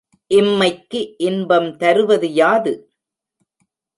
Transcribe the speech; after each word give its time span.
இம்மைக்கு 0.31 1.01
இன்பம் 1.17 1.77
தருவது 1.77 2.33
யாது? 2.33 2.73